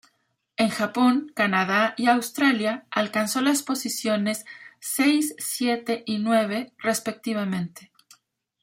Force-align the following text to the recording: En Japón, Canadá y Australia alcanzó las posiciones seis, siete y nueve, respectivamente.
En 0.57 0.69
Japón, 0.69 1.31
Canadá 1.35 1.93
y 1.95 2.07
Australia 2.07 2.87
alcanzó 2.89 3.39
las 3.39 3.61
posiciones 3.61 4.45
seis, 4.79 5.35
siete 5.37 6.01
y 6.07 6.17
nueve, 6.17 6.73
respectivamente. 6.79 7.91